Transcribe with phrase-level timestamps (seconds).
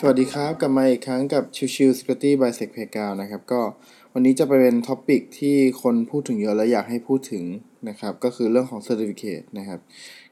[0.00, 3.60] สวัสดีครับกลับมาอีกครั้งกับชิวชิว Security by Sec p a y g r o u n d นะครับก็
[4.12, 7.44] วันนี้จะไปเป็นท็อปิกที่คนพูดถึงเยอะและอยากให้พูดถึง
[7.88, 9.80] นะครับก็คือเรื่องของ Certificate นะครับ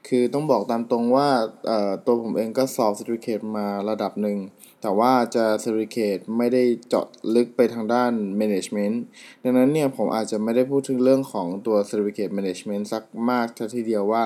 [0.07, 1.29] คือต้องบอกตามตรงว่า
[2.05, 4.37] ตัวผมเองก็สอบ Certificate มาระดับหนึ่ง
[4.81, 7.05] แต่ว่าจะ Certificate ไม่ได้เจาะ
[7.35, 8.11] ลึกไปทางด้าน
[8.41, 8.95] Management
[9.43, 13.45] ดังนั้นเนี่ยผมอาจจะไม่ได้พูดถึงเรื่องของตัว Certificate Management สักมาก
[13.75, 14.25] ทีเดียวว่า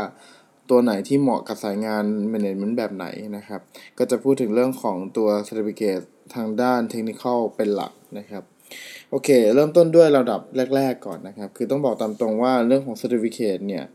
[0.71, 2.03] ตัวไหนที่เหมาะกับสายงาน
[2.33, 3.05] Management แบบไหน
[3.37, 3.61] นะครับ
[3.97, 6.03] ก็จะพูดถึงเรื่องของตัว Certificate
[6.35, 8.43] ทางด้าน Technical เป็นหลักนะครับ
[9.09, 10.41] โอเค เริ่มต้นด้วยระดับ
[10.75, 13.85] แรก ๆ ก่อนนะครับ คือต้องบอกตามตรงว่าเรื่องของ Certificate เนี่ย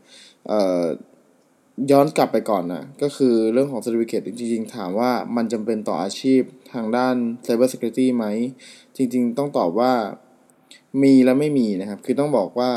[1.91, 6.41] ย้อนกลับไปก่อนนะก็คือเรื่องของ Certificate จริงๆ ถามว่ามันจำเป็นต่ออาชีพ
[6.73, 8.25] ทางด้าน Cyber Security ไหม
[8.95, 9.93] จริงๆ ต้องตอบว่า
[11.03, 12.71] มีและไม่มีนะครับ คือต้องบอกว่า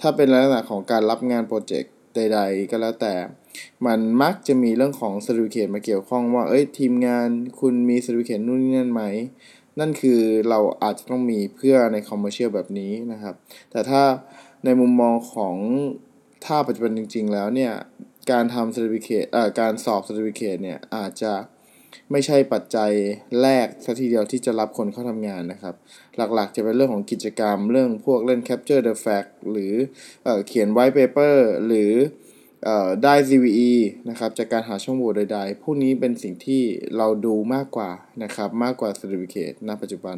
[0.00, 3.14] ถ้าเป็นลักษณะของการรับงานโปรเจกต์ใด ๆ ก็แล้วแต่
[3.86, 7.28] มันมักจะมีเรื่องของ certificate มาเกี่ยวข้องว่า เอ้ย ทีมงาน
[7.60, 9.02] คุณมี certificate นู่นนี่นั่นไหม
[9.78, 13.34] นั่นคือเราอาจจะต้องมีเพื่อใน commercial แบบนี้นะครับ
[13.70, 14.02] แต่ถ้า
[14.64, 15.56] ในมุมมองของ
[16.44, 17.72] ถ้าปัจจุบันจริง ๆ แล้วเนี่ย
[18.30, 21.32] การทำ certificate เอ่อการสอบ certificate เนี่ย อาจจะ
[22.12, 22.90] ไม่ใช่ปัจจัย
[23.42, 25.74] แรกสัทีเดียวที่จะรับคนเข้าทำงานนะครับ
[26.34, 29.72] หลักๆจะเป็นเรื่องของกิจกรรม เรื่องพวกเล่น capture the fact หรือ
[30.22, 31.92] เอเขียน white paper หรือ
[33.02, 33.72] ได้ CVE
[34.08, 36.62] นะครับจากการหาช่องโหว่ใดๆ พวกนี้เป็นสิ่งที่
[36.96, 37.90] เราดูมากกว่า
[38.22, 40.16] นะครับมากกว่า Certificate ณปัจจุบัน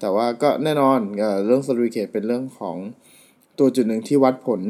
[0.00, 0.98] แต่ว่าก็แน่นอน
[1.46, 2.76] เรื่อง Certificate เป็นเรื่องของ
[3.58, 4.60] ตัวจุดหนึ่งที่วัดผล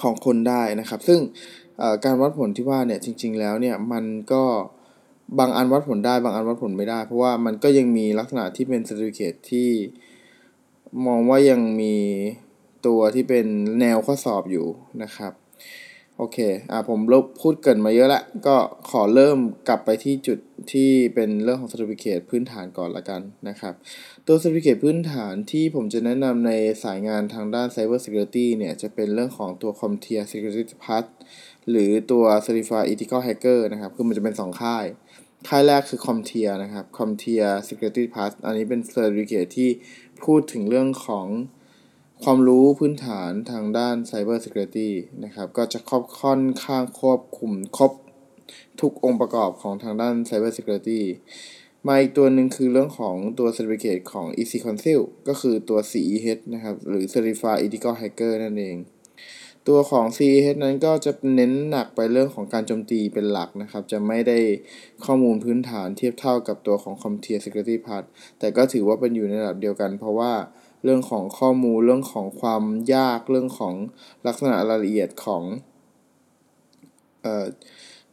[0.00, 1.20] ของคนได้นะครับ ซึ่ง
[2.04, 4.44] การวัดผลที่ว่าเนี่ยจริง ๆ แล้วเนี่ยมันก็
[5.38, 9.70] บางอันวัดผลได้บางอันวัดผลไม่ได้ เพราะว่ามันก็ยังมีลักษณะที่เป็น Certificate ที่
[11.06, 11.96] มองว่ายังมี
[12.86, 13.46] ตัวที่เป็น
[13.80, 14.66] แนวข้อสอบอยู่
[15.02, 15.32] นะครับ
[16.18, 16.38] โอเค
[16.70, 18.56] อ่าผมลบพูดเกินมาเยอะละ ก็
[18.90, 20.38] ขอเริ่มกลับไปที่จุด
[20.72, 23.74] ที่เป็นเรื่องของ Certificate พื้นฐานก่อนละกันนะครับ
[24.26, 26.52] ตัว Certificate พื้นฐานที่ผมจะแนะนำใน
[26.84, 31.04] สายงานทางด้าน Cyber Security เนี่ยจะเป็นเรื่องของตัว CompTIA Security Plus
[31.70, 34.84] หรือตัว Certified Ethical Hacker นะครับ คือมันจะเป็น 2 ค่าย
[35.48, 39.70] ค่ายแรกคือ CompTIA นะครับ CompTIA Security Plus อันนี้เป็น Certificate ที่
[40.24, 41.26] พูดถึงเรื่องของ
[42.26, 44.90] ความรู้พื้นฐานทางด้าน Cyber Security
[45.24, 47.92] นะครับ ก็จะครอบค่อนข้างควบคุมครบ
[48.80, 51.00] ทุกองค์ประกอบของทางด้าน Cyber Security
[51.86, 58.76] มาอีกตัวหนึ่งคือเรื่องของตัว Certificate ของ EC Council ก็คือตัว CEH นะครับ หรือ Certified Ethical Hacker นั่นเอง
[59.68, 64.38] ตัวของ CEH นั้นก็จะเน้นหนักไปเรื่องของการโจมตีเป็นหลักนะครับ จะไม่ได้
[65.04, 68.04] ข้อมูลพื้นฐานเทียบเท่ากับตัวของ CompTIA Security Part
[68.38, 70.32] แต่ก็ถือว่าเป็นอยู่ในระดับเดียวกัน เพราะว่า
[70.84, 72.64] เรื่องของข้อมูลเรื่องของความ
[72.94, 73.74] ยากเรื่องของ
[74.26, 75.42] ลักษณะรายละเอียดของ
[77.22, 77.26] เ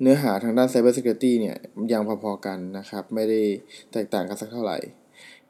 [0.02, 1.58] เนื้อหาทางด้าน Cyber Security เนี่ย
[1.92, 3.42] ยังพอๆกันนะครับ ไม่ได้
[3.92, 4.78] แตกต่างกันสักเท่าไหร่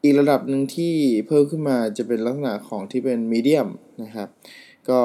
[0.02, 0.94] อีกระดับหนึ่งที่
[1.26, 3.68] เพิ่มขึ้นมาจะเป็นลักษณะของที่เป็นมีเดียม
[4.02, 4.28] นะครับ
[4.88, 5.02] ก็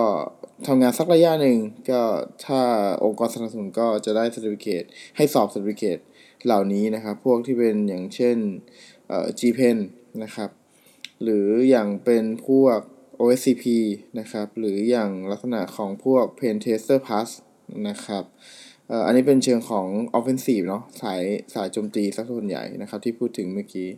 [0.68, 1.58] ทำงานสักระยะหนึ่ง
[1.90, 2.02] ก็
[2.46, 2.62] ถ้า
[3.04, 4.88] องค์กรสนับสนุนก็จะได้ Certificate
[5.18, 6.02] ให้สอบ Certificate
[6.46, 8.38] เหล่านี้นะครับ พวกที่เป็นอย่างเช่น
[9.40, 9.78] GPEN
[10.24, 10.50] นะครับ
[11.24, 12.80] หรืออย่างเป็นพวก
[13.20, 13.66] OSCP
[14.20, 17.30] นะครับ หรืออย่างลักษณะของพวก Pen Tester Plus
[17.88, 18.24] นะครับ
[19.06, 19.88] อันนี้เป็นเชิงของ
[20.18, 21.22] Offensive เนาะสาย
[21.54, 23.90] สายโจมตีสักส่วนใหญ่นะครับ ที่พูดถึงเมื่อกี้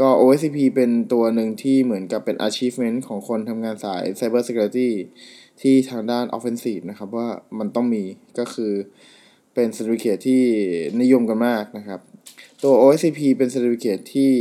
[0.00, 4.90] ก็ OSCP เป็นตัวหนึ่งที่เหมือนกับเป็น achievement ของคนทำงานสาย Cyber Security
[5.60, 7.28] ที่ทางด้าน Offensive นะครับ ว่า
[7.58, 8.02] มันต้องมี
[8.38, 8.72] ก็คือ
[9.54, 10.42] เป็น Certificate ที่
[11.00, 12.00] นิยมกันมากนะครับ
[12.62, 14.32] ตัว OSCP เป็น Certificate ที่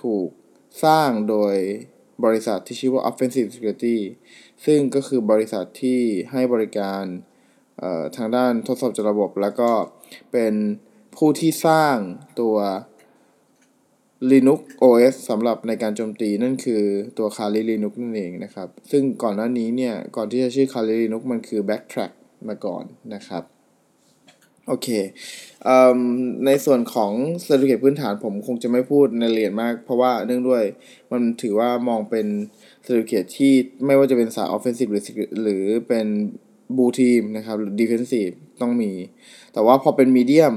[0.00, 0.28] ถูก
[0.84, 1.54] สร้างโดย
[2.24, 3.98] บริษัทที่ชื่อว่า Offensive Security
[4.64, 6.00] ซึ่งก็คือบริษัทที่
[6.30, 7.02] ให้บริการ
[8.16, 9.70] ทางด้านทดสอบระบบ แล้วก็
[10.32, 10.54] เป็น
[11.16, 11.96] ผู้ที่สร้าง
[12.40, 12.56] ตัว
[14.30, 16.82] Linux OS สำหรับในการโจมตีนั่นคือ
[17.18, 22.12] ตัว Kali Linux นั่นเองนะครับ ซึ่งก่อนหน้านี้เนี่ย ก่อนที่จะชื่อ Kali Linux มันคือ Backtrack
[22.48, 23.42] มาก่อนนะครับ
[24.68, 25.68] โอเค
[26.46, 30.64] ในส่วนของ certificate พื้นฐานผมคงจะไม่พูดในเยอะมาก เพราะว่าเนื่องด้วย
[31.12, 32.26] มันถือว่ามองเป็น
[32.84, 33.52] certificate ที่
[33.86, 35.04] ไม่ว่าจะเป็นสาย offensive หรือ
[35.42, 36.06] หรือเป็น
[36.76, 38.30] blue team นะครับหรือ defensive
[38.60, 38.92] ต้องมี
[39.52, 40.54] แต่ว่าพอเป็น medium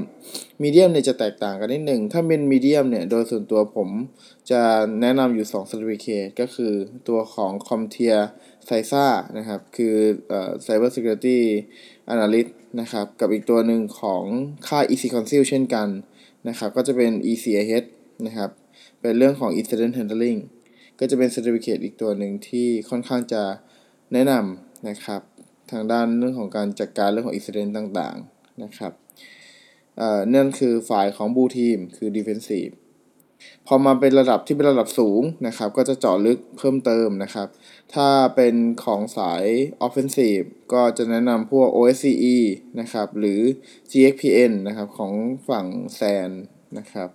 [0.64, 3.90] medium เนี่ยจะแตกต่างกันนิดหนึ่ง ถ้าเป็น medium เนี่ย โดยส่วนตัวผม
[4.52, 4.62] จะ
[5.02, 6.74] แนะนำอยู่2 Certificate ก็คือ
[7.08, 8.18] ตัวของ CompTIA
[8.68, 9.06] c i s a
[9.38, 9.96] นะครับ คือ
[10.30, 11.40] เอ่อ Cyber Security
[12.14, 12.50] Analyst
[12.80, 14.24] นะครับ กับอีกตัวหนึ่งของ
[14.68, 15.88] ค่าย EC Council เช่นกัน
[16.48, 17.88] นะครับ ก็จะเป็น ECIH
[18.26, 18.50] นะครับ
[19.02, 20.40] เป็นเรื่องของ Incident Handling
[21.00, 23.44] ก็จะเป็น Certificate อีกตัวหนึ่งที่ค่อนข้างจะ
[24.14, 25.22] แนะนำนะครับ
[25.74, 28.94] ทางด้านเรื่องของการจัดการเรื่องของ Incident ต่างๆนะครับ
[29.98, 32.74] เอ่อนั่นคือฝ่ายของบูทีมคือ Defensive
[33.68, 37.48] พอมาเป็นระดับที่เป็นระดับสูงนะครับ ก็จะเจาะลึกเพิ่มเติมนะครับ
[37.94, 39.46] ถ้าเป็นของสาย
[39.86, 42.38] offensive ก็จะแนะนำพวก OSCE
[42.80, 43.42] นะครับ หรือ
[43.92, 45.14] GXPN นะครับ ของ
[45.50, 45.66] ฝั่ง
[45.96, 46.30] แซน
[46.78, 47.10] นะครับ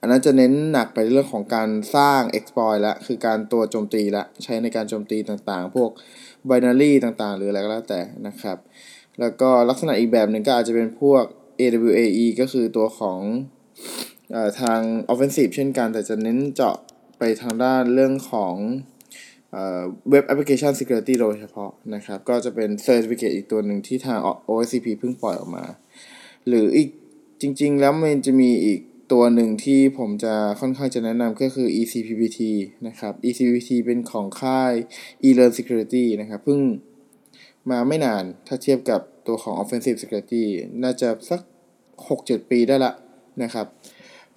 [0.00, 5.90] อันนั้นจะเน้นหนักไปเรื่องของการสร้าง exploit ละคือการตัวโจมตีละใช้ในการโจมตีต่างๆ พวก
[6.48, 8.58] binary ต่างๆ หรืออะไรก็แล้วแต่นะครับ
[9.20, 11.24] แล้วก็ลักษณะอีกแบบหนึ่งก็อาจจะเป็นพวก
[11.60, 13.20] AWAE ก็คือตัวของ
[14.34, 14.80] อทาง
[15.12, 16.76] offensive เช่นกัน แต่จะเน้นเจาะ
[17.18, 18.54] ไปทางด้านเรื่องของ
[20.10, 24.18] เว็บแอปพลิเคชัน security โดยเฉพาะนะครับ ก็จะเป็น certificate อีกตัวหนึ่งที่ทาง
[24.48, 25.64] OSCP เพิ่งปล่อยออกมา
[26.48, 26.88] หรืออีก
[27.40, 28.80] จริงๆ แล้วมันจะมีอีก
[29.12, 32.40] ตัวหนึ่งที่ผมจะค่อนข้างจะแนะนำก็คือ ECPPT
[32.86, 34.72] นะครับ ECPPT เป็นของค่าย
[35.24, 36.60] eLearn Security นะครับเพิ่ง
[37.70, 40.44] มาไม่นานถ้าเทียบกับตัวของ Offensive Security
[40.82, 41.40] น่าจะสัก
[41.96, 42.92] 6-7 ปีได้ละ
[43.42, 43.66] นะครับ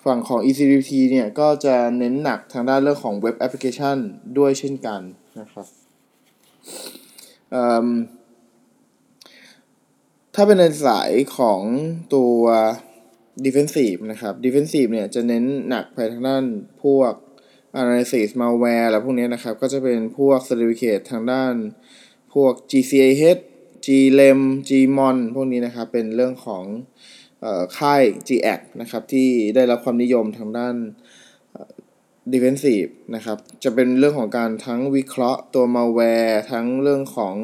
[0.05, 3.97] ฝั่งของ ECPPT เนี่ยก็จะเน้นหนักทางด้านเรื่องของเว็บแอปพลิเคชัน
[4.37, 5.01] ด้วยเช่นกัน
[5.39, 5.67] นะครับ
[10.35, 11.61] ถ้าเป็นในสายของ
[12.15, 12.41] ตัว
[13.45, 16.43] defensive นะครับ defensive เนี่ยจะเน้นหนักไปทางด้าน
[16.83, 17.13] พวก
[17.79, 21.53] analysis malware แล้วพวกนี้นะครับ ก็จะเป็นพวก certificate ทางด้าน
[22.33, 23.39] พวก GCAH
[23.85, 24.39] GLEM
[24.69, 26.63] GMON พวกนี้นะครับ เป็นเรื่องของ
[27.77, 30.75] ค่าย GAC นะครับ ที่ได้รับความนิยมทางด้าน
[32.33, 37.35] defensive นะครับ จะเป็นเรื่องของการทั้งวิเคราะห์ตัว malware ทั้งเรื่องของ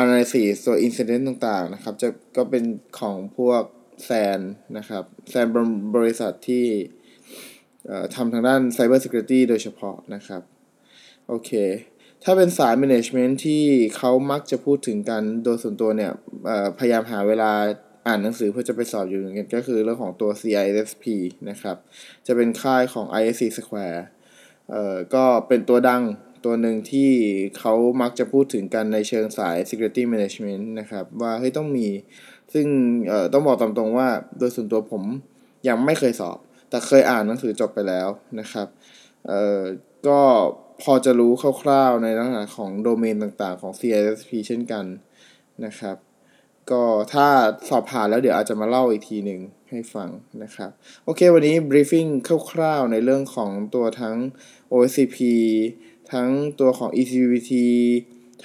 [0.00, 2.64] analysis ตัว incident ต่างๆ นะครับ จะก็เป็น
[2.98, 3.62] ของพวก
[4.04, 4.40] แซน
[4.76, 5.46] นะครับแซน
[5.96, 6.66] บริษัทที่
[8.14, 10.42] ทำทางด้าน Cyber Security โดยเฉพาะนะครับ
[11.28, 11.50] โอเค
[12.24, 13.64] ถ้าเป็นสาย Management ที่
[13.96, 16.12] เขามักจะพูดถึงกันโดยส่วนตัวเนี่ย
[16.78, 17.52] พยายามหาเวลา
[18.06, 21.04] อ่านหนังสือเพื่อจะไปสอบอยู่เหมือนกันก็คือเรื่องของตัว CISP
[21.50, 21.76] นะครับ
[22.26, 24.00] จะเป็นค่ายของ ISC Square
[24.70, 26.02] เอ่อก็เป็นตัวดัง
[26.44, 27.10] ตัวหนึ่งที่
[27.58, 31.88] เขามักจะพูดถึงกันในเชิงสาย Security Management นะครับ ว่าเฮ้ยต้องมี
[32.52, 32.66] ซึ่ง
[33.32, 34.08] ต้องบอกตามตรงว่า
[34.38, 35.02] โดยส่วนตัวผม
[35.68, 36.38] ยังไม่เคยสอบ
[36.70, 38.08] แต่เคยอ่านหนังสือจบไปแล้ว
[38.40, 38.68] นะครับ
[40.08, 40.20] ก็
[40.82, 41.32] พอจะรู้
[41.62, 44.84] คร่าวๆในลักษณะของโดเมนต่างๆของ CISP เช่นกัน
[45.64, 45.96] นะครับ
[46.70, 46.82] ก็
[47.12, 47.26] ถ้า
[47.68, 49.40] สอบผ่านแล้วเดี๋ยวอาจจะมาเล่าอีกทีหนึ่ง
[49.70, 50.08] ให้ฟัง
[50.42, 50.70] นะครับ
[51.04, 52.10] โอเควันนี้ briefing
[52.52, 54.16] คร่าวๆในเรื่องของตัวทั้ง
[54.72, 55.18] OSCP
[56.12, 56.28] ทั้ง
[56.60, 57.52] ตัวของ ECPT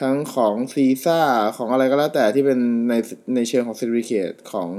[0.02, 1.20] ทั้งของซีซ่า
[1.58, 2.60] ของอะไรก็แล้วแต่ที่เป็น
[2.90, 2.94] ใน
[3.36, 4.70] ในเชิงของ Certificate ของ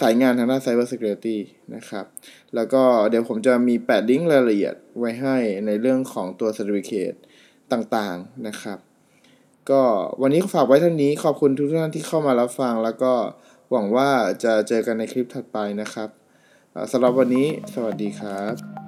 [0.00, 1.38] สายงานทางด้าน Cyber Security
[1.74, 2.04] นะครับ
[2.54, 5.36] แล้วก็เดี๋ยวผมจะมีแปดลิงก์รายละเอียดไว้ให้
[5.66, 7.18] ในเรื่องของตัว Certificate
[7.72, 8.78] ต่างๆนะครับ
[9.70, 9.82] ก็
[10.22, 13.12] วันนี้ฝากไว้เท่านี้ขอบคุณทุกท่านที่เข้ามารับฟัง แล้วก็
[13.70, 14.10] หวังว่า
[14.44, 16.08] จะเจอกันในคลิปถัดไปนะครับ
[16.92, 18.79] สำหรับวันนี้สวัสดีครับ